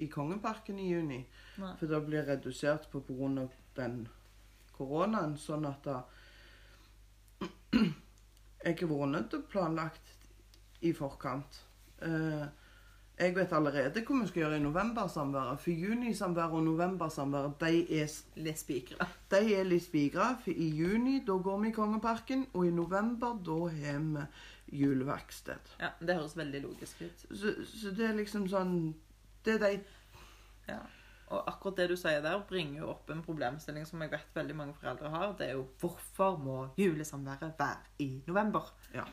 [0.04, 1.22] i Kongeparken i juni,
[1.56, 1.72] Nei.
[1.78, 3.48] for det blir redusert på pga.
[3.76, 4.08] den
[4.76, 6.02] koronaen, sånn at da
[8.64, 10.12] Jeg har vært nødt til å planlagt
[10.88, 11.58] i forkant.
[12.00, 12.44] Eh,
[13.18, 15.60] jeg vet allerede hva vi skal gjøre i novembersamværet.
[15.62, 19.06] For junisamværet og novembersamværet de er, Litt spikra.
[19.30, 20.32] de er litt spikra.
[20.42, 24.26] For i juni da går vi i Kongeparken, og i november da har vi
[24.82, 25.72] juleverksted.
[25.80, 27.24] Ja, det høres veldig logisk ut.
[27.30, 28.76] Så, så det er liksom sånn
[29.44, 29.72] Det er de
[30.68, 30.80] Ja.
[31.34, 34.54] Og akkurat det du sier der, bringer jo opp en problemstilling som jeg vet veldig
[34.56, 35.32] mange foreldre har.
[35.38, 38.68] Det er jo hvorfor må julesamværet være i november?
[38.94, 39.04] Ja.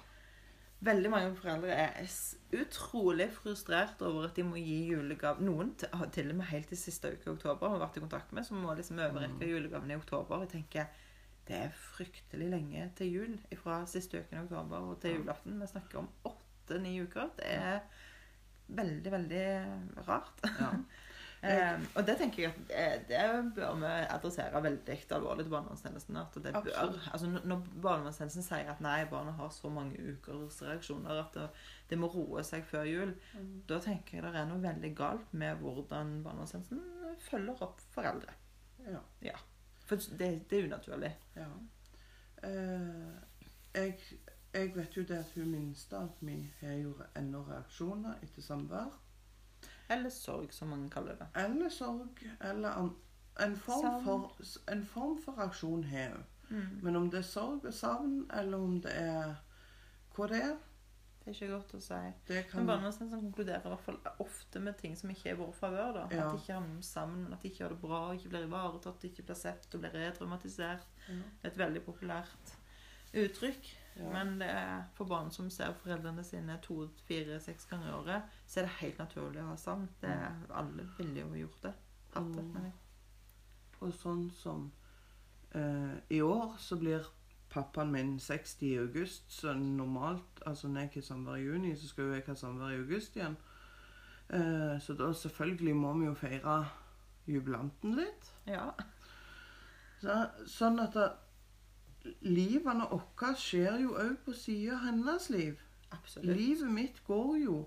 [0.82, 2.14] Veldig mange foreldre er
[2.58, 5.44] utrolig frustrert over at de må gi julegave.
[5.46, 8.48] Noen til og med helt til siste uke i oktober har vært i kontakt med,
[8.48, 10.42] som må liksom overrekke julegavene i oktober.
[10.48, 10.90] Jeg tenker
[11.48, 15.62] det er fryktelig lenge til jul fra siste uken i oktober og til julaften.
[15.62, 17.30] Vi snakker om åtte-ni uker.
[17.38, 17.80] Det er
[18.82, 19.46] veldig, veldig
[20.08, 20.46] rart.
[20.60, 20.74] Ja.
[21.44, 26.18] Eh, og det tenker jeg at det, det bør vi adressere veldig alvorlig til barnevernstjenesten.
[26.22, 27.08] At det bør, Absolutt.
[27.14, 31.48] altså når- barnevernstjenesten sier at nei, barna har så mange ukers reaksjoner at det,
[31.90, 33.16] det må roe seg før jul,
[33.70, 36.84] da tenker jeg det er noe veldig galt med hvordan barnevernstjenesten
[37.30, 38.38] følger opp foreldre.
[39.22, 39.36] ja.
[39.86, 41.16] For det, det er unaturlig.
[41.36, 41.48] ja.
[42.44, 43.12] Eh,
[43.76, 43.98] jeg,
[44.54, 48.90] jeg vet jo det at hun minste at vi har jo ennå reaksjoner etter samvær.
[49.92, 51.28] Eller sorg, som mange kaller det.
[51.36, 52.92] Eller sorg, eller an,
[53.44, 54.32] en, form for,
[54.72, 56.28] en form for reaksjon har hun.
[56.52, 56.80] Mm.
[56.84, 59.34] Men om det er sorg og savn, eller om det er
[60.16, 60.60] hva det er,
[61.22, 61.98] Det er ikke godt å si.
[62.28, 65.38] det Men barnevernet sånn, konkluderer i hvert fall ofte med ting som ikke er i
[65.38, 66.00] vår favør.
[66.00, 66.06] Ja.
[66.08, 69.28] At de ikke havner sammen, at de ikke har det bra, ikke blir ivaretatt, ikke
[69.28, 70.98] blir sett og blir retraumatisert.
[71.08, 71.20] ja.
[71.46, 72.56] Et veldig populært
[73.14, 73.70] uttrykk.
[73.96, 74.10] Ja.
[74.14, 74.52] Men det
[74.96, 78.78] for barn som ser foreldrene sine to, fire, seks ganger i året, så er det
[78.82, 79.90] helt naturlig å ha savn.
[80.02, 81.74] Det er, alle ville jo gjort det.
[82.14, 82.72] Hatt det, med
[83.80, 84.66] Og sånn som
[85.56, 87.08] eh, I år så blir
[87.52, 91.88] pappaen min 60 i august, så normalt Altså når jeg har samvær i juni, så
[91.88, 93.38] skal jo jeg ha samvær i august igjen.
[94.32, 96.62] Eh, så da selvfølgelig må vi jo feire
[97.28, 98.32] jubilanten litt.
[98.48, 98.72] Ja.
[100.02, 100.16] Så,
[100.50, 101.10] sånn at det,
[102.22, 105.60] livene våre skjer jo òg på sida av hennes liv.
[105.92, 106.38] Absolutt.
[106.38, 107.58] Livet mitt går jo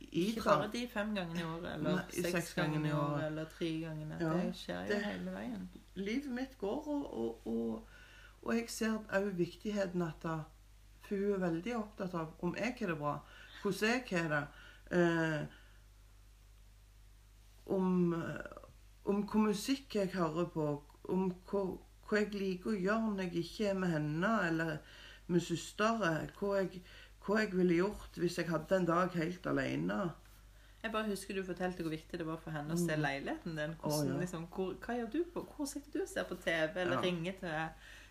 [0.00, 3.16] i Ikke bare de fem gangene i året, eller Nei, seks, seks gangene i året,
[3.16, 4.16] år, eller tre gangene.
[4.20, 5.68] Ja, det skjer jo det- hele veien.
[5.94, 7.88] livet mitt går, og, og, og,
[8.42, 10.38] og jeg ser òg viktigheten at da,
[11.06, 13.18] For hun er veldig opptatt av om jeg har det bra,
[13.62, 14.46] hvordan jeg har det.
[14.90, 15.46] Eh,
[17.66, 18.14] om,
[19.04, 20.66] om hva musikk jeg hører på,
[21.14, 21.62] om hva,
[22.08, 24.76] hva jeg liker å gjøre når jeg ikke er med henne eller
[25.26, 25.92] med søstre.
[26.38, 26.68] Hva
[27.26, 29.96] hva jeg ville gjort hvis jeg hadde en dag helt alene.
[30.82, 33.02] Jeg bare husker du fortalte hvor viktig det var for henne å se Mm.
[33.02, 33.74] leiligheten din.
[33.80, 34.18] Hvordan, oh, ja.
[34.20, 35.42] liksom, hvor, hva gjør du på?
[35.56, 37.00] Hvor sitter du og ser på TV, eller Ja.
[37.02, 37.68] ringer til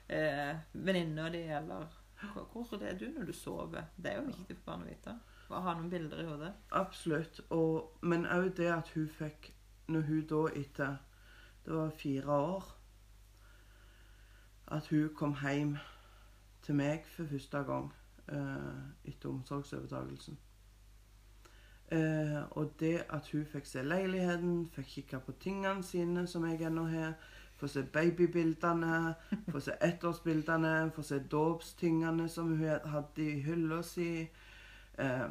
[0.09, 1.87] eh, venninna di, eller
[2.51, 3.83] hvor er du når du sover?
[3.97, 5.15] Det er jo viktig for barn å vite.
[5.49, 6.53] Å ha noen bilder i hodet.
[6.71, 7.39] Absolutt.
[7.49, 9.51] Og, men òg det at hun fikk
[9.87, 10.97] Når hun da etter
[11.65, 12.63] Det var fire år
[14.67, 15.77] At hun kom hjem
[16.61, 17.93] til meg for første gang
[18.29, 20.37] eh, etter omsorgsovertagelsen.
[21.91, 26.65] Eh, og det at hun fikk se leiligheten, fikk kikke på tingene sine som jeg
[26.65, 27.13] ennå har,
[27.55, 29.13] få se babybildene,
[29.51, 34.09] få se ettårsbildene, få se dåpstingene som hun hadde i hylla si.
[34.99, 35.29] Eh,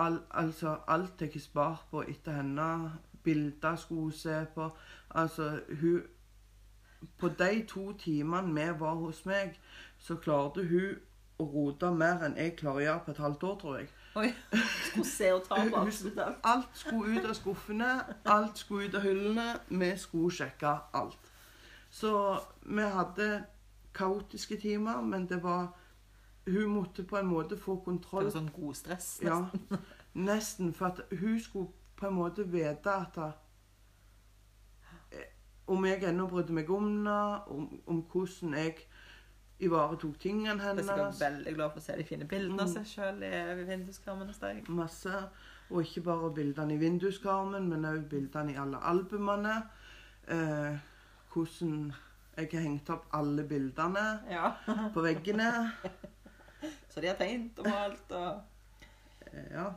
[0.00, 2.92] Al, altså, alt jeg har spart på etter henne.
[3.22, 4.70] Bilder skulle hun se på.
[5.10, 6.02] Altså, hun
[7.18, 9.56] På de to timene vi var hos meg,
[9.98, 10.98] så klarte hun
[11.40, 13.88] å rote mer enn jeg klarer å gjøre på et halvt år, tror jeg.
[14.20, 14.28] Oi,
[14.90, 16.38] skulle se og ta på absolutt alt.
[16.50, 17.90] Alt skulle ut av skuffene,
[18.24, 19.46] alt skulle ut av hyllene.
[19.70, 21.30] Vi skulle sjekke alt.
[21.90, 22.12] Så
[22.66, 23.28] vi hadde
[23.94, 25.76] kaotiske timer, men det var
[26.46, 28.24] Hun måtte på en måte få kontroll.
[28.24, 29.08] Det var sånn god stress.
[29.22, 29.36] Ja,
[30.14, 30.72] nesten.
[30.74, 31.68] For at hun skulle
[32.00, 33.18] på en måte vite at
[35.70, 37.18] Om jeg ennå brydde meg om henne,
[37.54, 38.76] om, om hvordan jeg
[39.60, 40.86] ivaretok tingene hennes.
[40.88, 42.74] Jeg er veldig glad for å se de fine bildene av Mm.
[42.74, 44.68] seg sjøl i vinduskarmen hos deg.
[44.68, 45.22] Masse.
[45.70, 49.58] Og ikke bare bildene i vinduskarmen, men òg bildene i alle albumene.
[50.26, 50.78] Eh,
[51.34, 51.92] hvordan
[52.36, 54.54] jeg har hengt opp alle bildene Ja.
[54.94, 55.50] på veggene.
[56.90, 58.40] Så de har tegnet og malt og
[59.30, 59.68] Eh, Ja.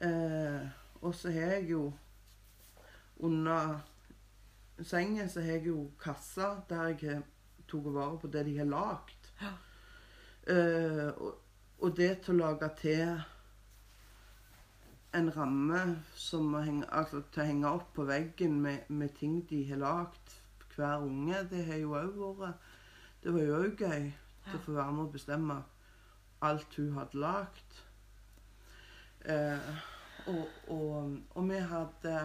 [0.00, 0.68] Eh,
[1.02, 1.92] og så har jeg jo
[3.20, 3.78] Under
[4.82, 7.22] sengen så har jeg jo kassa der jeg har
[7.70, 9.30] tatt vare på det de har lagd.
[10.50, 11.38] Eh, og,
[11.80, 13.14] og det til å lage til
[15.14, 15.82] en ramme
[16.18, 19.80] som må henge, altså til å henge opp på veggen med, med ting de har
[19.80, 20.34] lagd
[20.74, 22.72] hver unge, det har jo òg vært
[23.22, 24.08] Det var jo òg gøy
[24.44, 25.54] til å få være med og bestemme
[26.44, 27.78] alt hun hadde lagd.
[29.24, 29.70] Uh,
[30.28, 30.42] og,
[30.74, 32.16] og, og vi hadde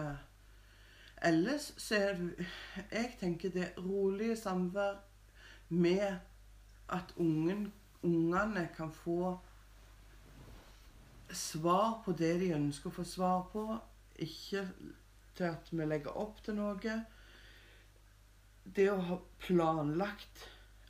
[1.22, 2.46] Ellers så er det
[2.90, 4.98] Jeg tenker det rolige samvær
[5.68, 6.18] med
[6.90, 9.38] at ungen, ungene kan få
[11.30, 13.66] svar på det de ønsker å få svar på.
[14.18, 14.64] Ikke
[15.36, 16.96] til at vi legger opp til noe.
[18.64, 20.48] Det å ha planlagt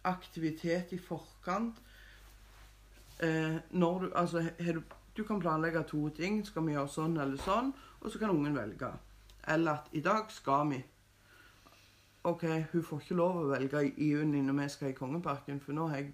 [0.09, 1.83] aktivitet i forkant
[3.23, 4.45] Eh, når du, altså,
[5.17, 6.41] du, kan planlegge to ting.
[6.47, 7.73] Skal vi gjøre sånn eller sånn?
[8.01, 8.89] Og så kan ungen velge.
[9.49, 10.85] Eller at i dag skal vi.
[12.25, 15.73] OK, hun får ikke lov å velge i juni når vi skal i Kongeparken, for
[15.73, 16.11] nå, jeg,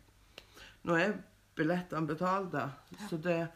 [0.87, 1.17] nå er
[1.59, 2.69] billettene betalte.
[3.09, 3.47] Så det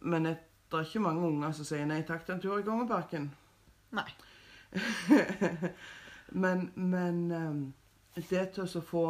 [0.00, 0.36] Men det
[0.72, 3.30] er ikke mange unger som sier nei takk til en tur i Kongeparken.
[3.96, 4.10] Nei.
[6.42, 7.62] men men ehm,
[8.14, 9.06] det til å få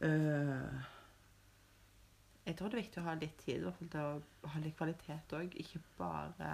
[0.00, 0.97] eh,
[2.48, 4.60] Jeg tror det er viktig å ha litt tid i hvert fall til å ha
[4.64, 5.56] litt kvalitet òg.
[5.60, 6.52] Ikke bare,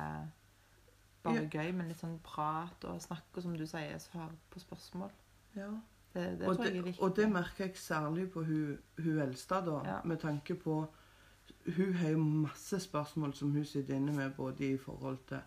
[1.22, 5.12] bare gøy, men litt sånn prat og snakk, og som du sier, svar på spørsmål.
[5.58, 5.70] ja.
[6.14, 9.96] Det, det og, det, og det merker jeg særlig på hun, hun eldste, da, Ja.
[10.06, 10.76] med tanke på
[11.76, 15.40] Hun har jo masse spørsmål som hun sitter inne med, både i forhold til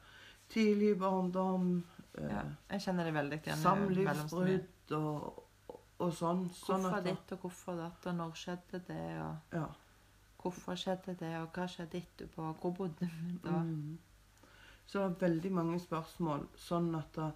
[0.49, 1.83] tidlig barndom,
[2.17, 3.57] eh, ja, jeg kjenner det veldig igjen.
[3.63, 6.43] samlivsbrudd og, og, og sånn.
[6.53, 9.65] sånn Hvorfor ditt og hvorfor datt, og når skjedde det, og Ja.
[10.47, 13.59] Hvorfor skjedde det, og hva skjedde etterpå, hvor bodde vi da?
[13.63, 13.97] Mm.
[14.87, 17.31] Så det er veldig mange spørsmål, sånn at da,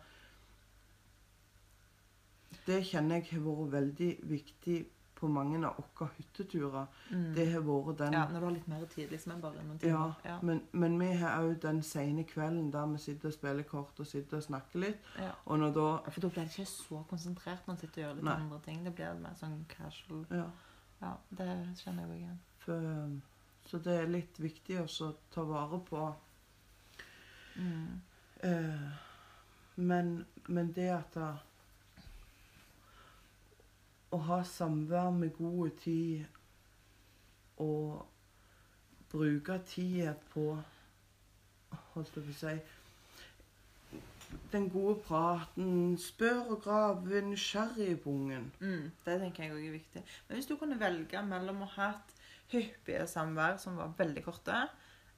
[2.67, 4.75] Det kjenner jeg har vært veldig viktig
[5.21, 6.87] på mange av våre hytteturer.
[7.09, 7.25] Mm.
[7.35, 9.79] Det har vært den Ja, når du har litt mer tid, liksom, enn bare noen
[9.79, 10.13] timer.
[10.25, 10.37] Ja.
[10.41, 14.07] men, men vi har òg den sene kvelden der vi sitter og spiller kort og
[14.07, 15.09] sitter og snakker litt.
[15.19, 15.31] Ja.
[15.45, 18.19] Og når da For da blir det ikke så konsentrert når man sitter og gjør
[18.19, 18.37] litt Nei.
[18.45, 18.85] andre ting.
[18.85, 20.25] Det blir mer sånn casual.
[20.31, 20.47] Ja.
[21.01, 21.49] Ja, det
[21.81, 22.39] kjenner jeg jo igjen.
[22.61, 22.89] For,
[23.65, 26.09] så det er litt viktig også å ta vare på
[27.55, 28.01] Mm.
[28.43, 28.91] eh,
[29.75, 31.31] men, men det at da,
[34.11, 36.25] Å ha samvær med god tid
[37.63, 38.05] og
[39.11, 40.45] bruke tida på
[41.93, 42.55] Holdt jeg på å si
[44.51, 45.97] Den gode praten.
[45.99, 48.51] Spør og grav, nysgjerrig på ungen.
[48.59, 50.03] Mm, det tenker jeg òg er viktig.
[50.27, 52.10] Men hvis du kunne velge mellom å ha hatt
[52.53, 54.57] hyppige samvær som var veldig korte,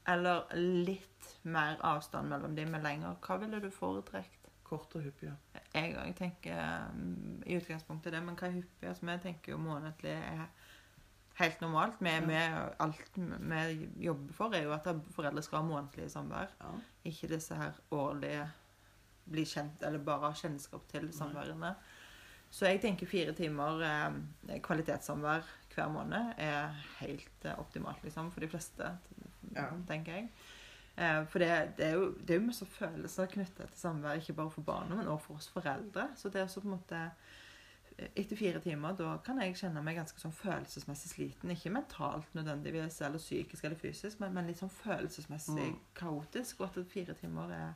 [0.07, 4.39] eller litt mer avstand mellom dem, med lenger, hva ville du foretrekt?
[4.63, 5.33] Kort og hyppige.
[5.75, 8.87] Jeg òg tenker mm, i utgangspunktet det, men hva er hyppig?
[8.89, 10.47] Altså, vi tenker jo månedlig er
[11.37, 11.99] helt normalt.
[11.99, 12.23] Vi, Ja.
[12.25, 12.39] vi,
[12.85, 16.55] alt vi jobber for, er jo at foreldre skal ha månedlige samvær.
[16.61, 16.71] Ja.
[17.11, 18.47] Ikke disse her årlige
[19.29, 21.75] bli kjent, eller bare ha kjennskap til samværene.
[22.53, 28.39] Så jeg tenker fire timer eh, kvalitetssamvær hver måned er helt eh, optimalt, liksom, for
[28.39, 28.97] de fleste,
[29.55, 29.67] Ja.
[29.87, 30.29] tenker jeg.
[30.97, 34.33] Eh, for det, det, er jo, det er jo masse følelser knyttet til samvær, ikke
[34.33, 36.07] bare for barna, men også for oss foreldre.
[36.15, 36.99] Så det er også på en måte
[38.17, 41.51] etter fire timer, da kan jeg kjenne meg ganske sånn følelsesmessig sliten.
[41.53, 45.79] Ikke mentalt nødvendigvis, eller psykisk eller fysisk, men, men litt sånn følelsesmessig Mm.
[45.93, 46.59] kaotisk.
[46.61, 47.73] Og at fire timer er,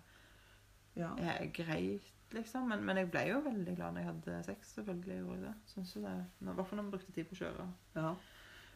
[0.96, 1.12] ja.
[1.22, 2.02] er greit,
[2.34, 2.68] liksom.
[2.70, 4.74] Men, men jeg ble jo veldig glad når jeg hadde sex.
[4.76, 5.54] Selvfølgelig gjorde jeg det.
[5.66, 6.26] Synes jo det.
[6.42, 7.68] I hvert fall når vi brukte tid på å kjøre.
[7.96, 8.16] Ja.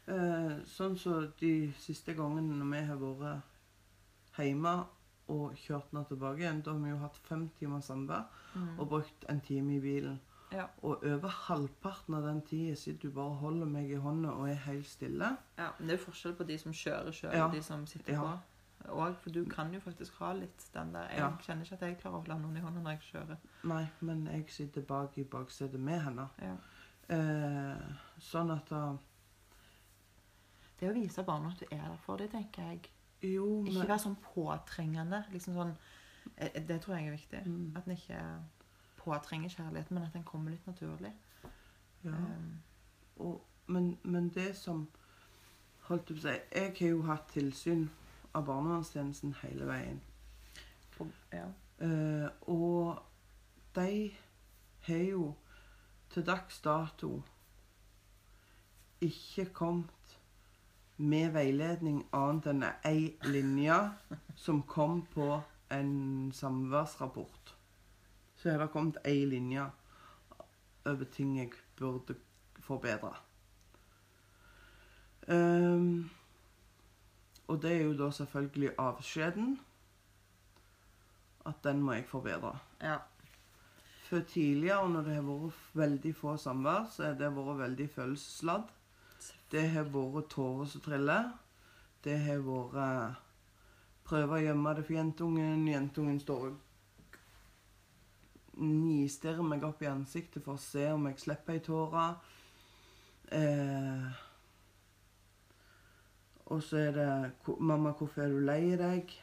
[0.08, 3.42] Eh, sånn så de siste gangene når vi har vært
[4.38, 4.74] hjemme
[5.32, 8.80] og kjørt nå tilbake igjen, da har vi jo hatt fem timer samvær Mm.
[8.80, 10.20] og brukt en time i bilen.
[10.52, 10.66] Ja.
[10.84, 14.50] Og over halvparten av den tida sitter du bare og holder meg i hånda og
[14.50, 15.38] er helt stille.
[15.58, 15.70] ja.
[15.80, 17.46] Men det er jo forskjell på de som kjører sjøl, Ja.
[17.46, 18.20] og de som sitter Ja.
[18.22, 18.40] på.
[18.90, 21.30] Og, for du kan jo faktisk ha litt den der Jeg Ja.
[21.42, 23.38] kjenner ikke at jeg klarer å holde noen i hånda når jeg kjører.
[23.64, 26.30] Nei, men jeg sitter bak i baksetet med henne.
[26.42, 26.56] Ja.
[27.10, 27.82] Eh,
[28.20, 28.98] sånn at da
[30.80, 32.90] Det å vise barna at du er der for dem, tenker jeg.
[33.22, 35.24] Jo, Ikke være sånn påtrengende.
[35.32, 35.76] liksom sånn,
[36.38, 37.46] eh, Det tror jeg er viktig.
[37.46, 37.76] Mm.
[37.78, 38.40] At en ikke
[38.98, 41.14] påtrenger kjærligheten, men at den kommer litt naturlig.
[42.04, 42.10] ja.
[42.10, 42.62] Um,
[43.20, 44.88] Og, men, men det som
[45.82, 47.90] Holdt jeg på å si Jeg har jo hatt tilsyn
[48.34, 50.02] av barnevernstjenesten hele veien.
[50.92, 51.48] for, ja.
[51.82, 53.02] Eh, og
[53.76, 54.12] de
[54.88, 55.34] har jo
[56.10, 57.22] til dags dato
[59.02, 60.18] ikke kommet
[60.98, 63.78] med veiledning annet enn ei linje
[64.38, 65.42] som kom på
[65.74, 67.56] en samværsrapport.
[68.36, 69.66] Så har det kommet ei linje
[70.86, 72.16] over ting jeg burde
[72.60, 73.16] forbedre.
[75.28, 76.10] Ehm,
[77.48, 79.60] og det er jo da selvfølgelig avskjeden.
[81.46, 82.60] At den må jeg forbedre.
[82.82, 82.98] ja.
[84.12, 88.64] For tidligere, når det har vært veldig få samvær, så har det vært veldig følelsesladd.
[89.52, 91.30] Det har vært tårer som triller.
[92.04, 93.22] Det har vært
[94.04, 95.68] prøve å gjemme det for jentungen.
[95.68, 96.58] Jentungen står og
[98.62, 102.10] nistirrer meg opp i ansiktet for å se om jeg slipper ei tåre.
[103.32, 104.22] Eh,
[106.52, 109.22] og så er det 'Mamma, hvorfor er du lei deg?'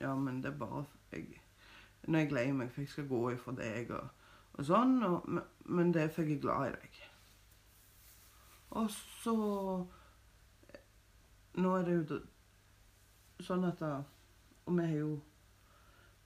[0.00, 1.40] Ja, men det er bare jeg,
[2.02, 4.08] Når jeg gleder meg, for jeg skal gå ifra deg og,
[4.52, 5.02] og sånn.
[5.02, 5.30] Og,
[5.64, 7.00] men- det er for jeg er glad i deg.
[8.70, 9.36] Og så
[11.54, 12.20] Nå er det jo
[13.40, 14.02] sånn at da,
[14.66, 15.20] Og vi har jo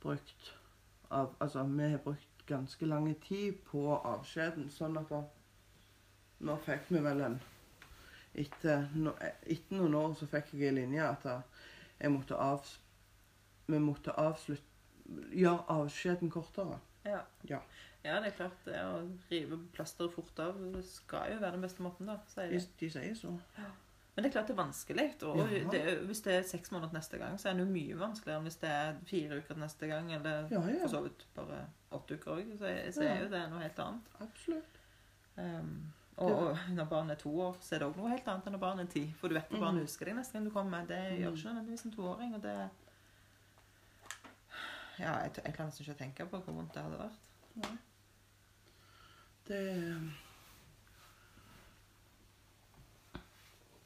[0.01, 0.57] brukt
[1.11, 5.23] av, Altså, vi har brukt ganske lang tid på avskjeden, sånn at da,
[6.41, 7.41] Nå fikk vi vel en
[8.35, 9.13] etter, no,
[9.47, 11.25] etter noen år så fikk jeg en linje at
[12.01, 12.67] jeg måtte av,
[13.67, 14.67] vi måtte avslutte
[15.35, 16.77] Gjøre avskjeden kortere.
[17.05, 17.25] Ja.
[17.49, 17.59] Ja.
[18.05, 19.01] ja, det er klart det å
[19.31, 22.21] rive plasteret fort av det skal jo være den beste måten, da.
[22.31, 22.91] Sier De, de.
[22.95, 23.33] sier så.
[24.15, 25.09] Men det er klart det er vanskelig.
[25.27, 25.65] Og Ja.
[25.73, 28.47] det, hvis det er seks måneder neste gang, så er det jo mye vanskeligere enn
[28.47, 30.79] hvis det er fire uker neste gang, eller Ja, ja.
[30.85, 31.59] for så vidt bare
[31.99, 32.53] åtte uker òg.
[32.61, 33.11] Så, så Ja.
[33.17, 34.15] er jo det noe helt annet.
[34.21, 34.79] Absolutt.
[35.37, 38.47] Um, og, og når barnet er to år, så er det òg noe helt annet
[38.47, 39.03] enn når barnet er ti.
[39.21, 39.61] For du vet at Mhm.
[39.65, 40.87] barnet husker deg neste gang du kommer.
[40.87, 41.37] Det gjør Mhm.
[41.37, 42.35] ikke nødvendigvis en toåring.
[42.35, 42.71] Og det
[45.01, 47.79] Ja, jeg, jeg klarer nesten ikke å tenke på hvor vondt det hadde vært.
[49.49, 49.61] Det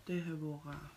[0.07, 0.91] Det har vært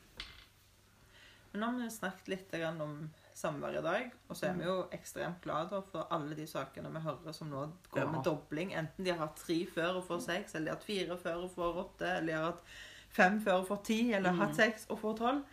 [1.53, 4.75] Men nå har vi snakket litt om samvær i dag, og så er vi jo
[4.95, 8.07] ekstremt glade for alle de sakene vi hører som nå går Ja.
[8.11, 8.71] med dobling.
[8.73, 11.43] Enten de har hatt tre før og får seks, eller de har hatt fire før
[11.43, 12.63] og får åtte, eller de har hatt
[13.09, 14.39] fem før og får ti, eller Mm.
[14.39, 15.43] hatt seks og får tolv.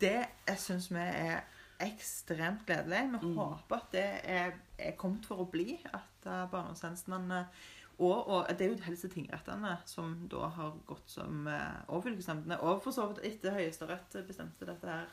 [0.00, 1.40] Det syns vi er
[1.80, 3.20] ekstremt gledelig.
[3.20, 3.36] Vi Mm.
[3.36, 5.80] håper at det er, er kommet for å bli.
[5.92, 7.46] At uh, barnevernstjenestene
[7.98, 12.60] og, og det er jo helsetingrettene som da har gått som uh, Og fylkesnemndene.
[12.60, 15.06] Og for så vidt etter Høyesterett bestemte dette her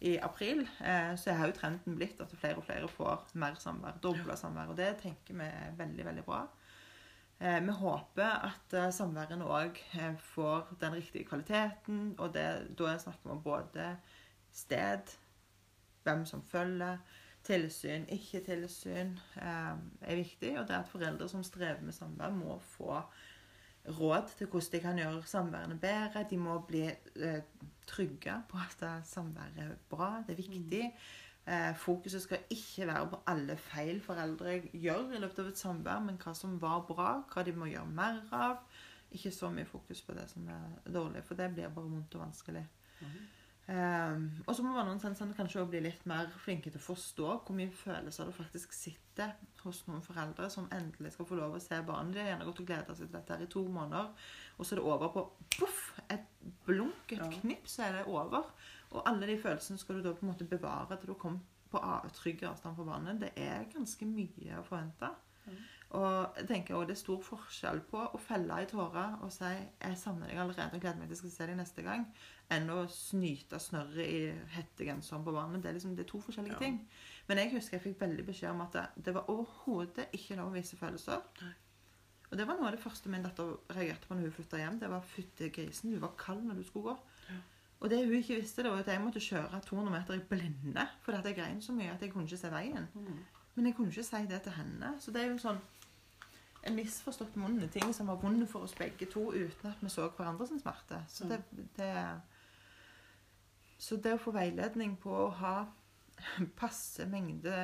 [0.00, 4.00] i april, eh, så har jo trenden blitt at flere og flere får mer samvær.
[4.02, 4.72] Dobla samvær.
[4.72, 6.42] Og det tenker vi er veldig, veldig bra.
[7.38, 9.80] Eh, vi håper at eh, samværene òg
[10.34, 12.14] får den riktige kvaliteten.
[12.18, 12.46] Og det,
[12.78, 13.90] da snakker vi om både
[14.52, 15.14] sted,
[16.04, 16.98] hvem som følger,
[17.44, 20.54] tilsyn, ikke tilsyn, eh, er viktig.
[20.58, 23.02] Og det at foreldre som strever med samvær, må få
[23.88, 26.26] råd til hvordan de kan gjøre samværene bedre.
[26.30, 27.42] De må bli eh,
[27.86, 30.22] trygge på at samværet er bra.
[30.26, 30.86] Det er viktig.
[31.46, 36.00] Eh, fokuset skal ikke være på alle feil foreldre gjør i løpet av et samvær,
[36.00, 38.62] men hva som var bra, hva de må gjøre mer av.
[39.12, 42.24] Ikke så mye fokus på det som er dårlig, for det blir bare vondt og
[42.24, 42.64] vanskelig.
[43.64, 47.56] Um, og så må barnevernstjenestene kanskje også bli litt mer flinke til å forstå hvor
[47.56, 49.30] mye følelser det faktisk sitter
[49.62, 52.12] hos noen foreldre som endelig skal få lov å se barnet.
[52.12, 54.10] De har gjerne gått og gleda seg til dette her i to måneder,
[54.58, 55.24] og så er det over på
[55.56, 55.80] poff!
[56.12, 56.28] Et
[56.66, 57.30] blunk, et Ja.
[57.40, 58.44] knips, så er det over.
[58.92, 61.40] Og alle de følelsene skal du da på en måte bevare til du kommer
[61.72, 61.80] på
[62.12, 63.20] trygg avstand fra barnet.
[63.20, 65.08] Det er ganske mye å forvente.
[65.94, 69.44] Og jeg tenker også det er stor forskjell på å felle i tårer og si
[69.46, 72.06] 'jeg savner deg allerede og gleder meg til jeg skal se deg neste gang',
[72.50, 75.62] enn å snyte snørret i hettegenseren på barnet.
[75.62, 76.58] Det er, liksom, det er to forskjellige Ja.
[76.58, 76.88] ting.
[77.28, 80.50] Men jeg husker jeg fikk veldig beskjed om at det, det var overhodet ikke lov
[80.50, 81.22] å vise følelser.
[81.42, 81.52] Nei.
[82.32, 84.78] Og det var noe av det første min datter reagerte på når hun flytta hjem.
[84.80, 86.98] Det var 'fytti grisen', du var kald når du skulle gå.
[87.30, 87.34] Ja.
[87.80, 90.88] Og det hun ikke visste, det var at jeg måtte kjøre 200 meter i blinde
[91.02, 92.88] fordi jeg grein så mye at jeg kunne ikke se veien.
[93.54, 94.94] Men jeg kunne ikke si det til henne.
[94.98, 95.60] Så det er jo sånn
[96.72, 100.46] misforstått vonde ting som var vonde for oss begge to uten at vi så hverandre
[100.48, 101.02] sin smerte.
[101.08, 101.42] Så det,
[101.76, 102.20] det
[103.78, 105.54] Så det å få veiledning på å ha
[106.60, 107.54] passe mengde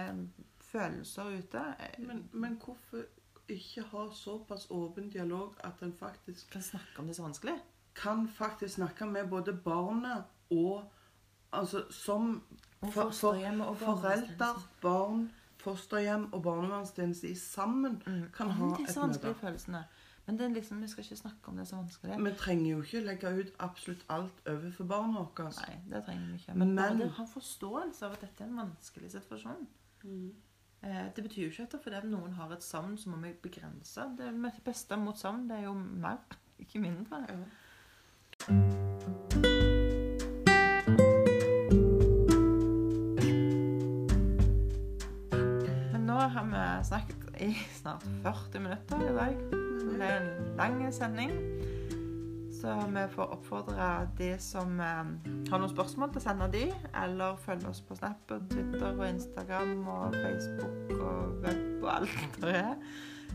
[0.70, 3.07] følelser ute eh, Men, men hvorfor
[3.51, 7.59] ikke ha såpass åpen dialog at en faktisk Kan snakke om det så vanskelig.
[7.94, 10.84] kan faktisk snakke med både barnet og
[11.53, 12.42] Altså som
[12.92, 14.46] for, for foreldre,
[14.82, 18.30] barn, fosterhjem og barnevernstjeneste sammen Mm.
[18.32, 19.84] kan ha et møte.
[20.26, 22.18] Men det er liksom, vi skal ikke snakke om det så vanskelig.
[22.24, 25.52] Vi trenger jo ikke legge ut absolutt alt overfor barna våre.
[25.66, 26.54] Nei, det trenger vi ikke.
[26.54, 29.66] Men, bare Men- det ha forståelse av at dette er en vanskelig situasjon.
[30.82, 34.16] Eh, det betyr jo ikke at fordi noen har et savn, så må vi begrense.
[34.16, 36.18] Det beste mot savn, det er jo mer,
[36.58, 37.26] ikke mindre.
[38.48, 39.49] Ja.
[46.81, 49.37] Har snakket i snart 40 minutter i dag.
[49.99, 51.31] Det er en lang sending.
[52.61, 55.05] Så vi får oppfordre de som eh,
[55.51, 56.62] har noen spørsmål, til å sende de,
[57.03, 62.41] eller følge oss på Snap og Twitter og Instagram og Facebook og web og alt
[62.41, 62.74] det er.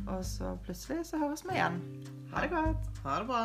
[0.08, 1.82] Og så plutselig så høres vi igjen.
[2.34, 3.02] Ha det godt.
[3.06, 3.44] Ha det bra.